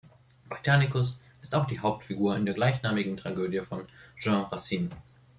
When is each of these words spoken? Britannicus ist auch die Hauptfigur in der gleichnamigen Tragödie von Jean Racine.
Britannicus 0.49 1.21
ist 1.43 1.53
auch 1.53 1.67
die 1.67 1.77
Hauptfigur 1.79 2.35
in 2.35 2.43
der 2.47 2.55
gleichnamigen 2.55 3.15
Tragödie 3.17 3.59
von 3.59 3.87
Jean 4.17 4.45
Racine. 4.45 4.89